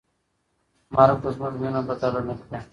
[0.95, 2.57] مرګ به زموږ مینه بدله نه کړي.